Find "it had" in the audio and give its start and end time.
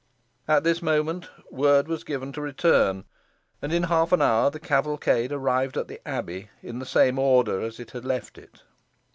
7.61-8.03